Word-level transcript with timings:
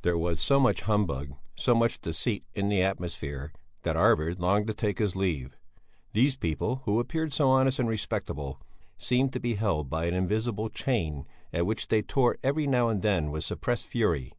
There 0.00 0.16
was 0.16 0.40
so 0.40 0.58
much 0.58 0.80
humbug, 0.88 1.34
so 1.54 1.74
much 1.74 2.00
deceit 2.00 2.44
in 2.54 2.70
the 2.70 2.80
atmosphere 2.80 3.52
that 3.82 3.94
Arvid 3.94 4.40
longed 4.40 4.68
to 4.68 4.72
take 4.72 4.96
his 4.98 5.14
leave. 5.14 5.54
These 6.14 6.36
people, 6.38 6.80
who 6.86 6.98
appeared 6.98 7.34
so 7.34 7.50
honest 7.50 7.78
and 7.78 7.90
respectable, 7.90 8.58
seemed 8.96 9.34
to 9.34 9.38
be 9.38 9.56
held 9.56 9.90
by 9.90 10.06
an 10.06 10.14
invisible 10.14 10.70
chain 10.70 11.26
at 11.52 11.66
which 11.66 11.88
they 11.88 12.00
tore 12.00 12.38
every 12.42 12.66
now 12.66 12.88
and 12.88 13.02
then 13.02 13.30
with 13.30 13.44
suppressed 13.44 13.86
fury. 13.86 14.32